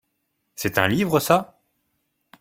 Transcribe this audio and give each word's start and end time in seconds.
C'est 0.55 0.79
un 0.79 0.87
livre 0.87 1.19
ça? 1.19 1.61